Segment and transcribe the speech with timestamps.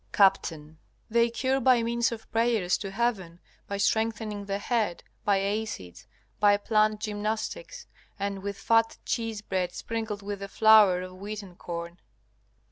[0.11, 0.51] Capt.
[1.11, 6.07] They cure by means of prayers to heaven, by strengthening the head, by acids,
[6.39, 7.85] by planned gymnastics,
[8.17, 11.99] and with fat cheese bread sprinkled with the flour of wheaten corn.